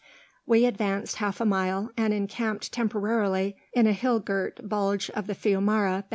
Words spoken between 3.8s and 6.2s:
a hill girt bulge of the fiumara bed.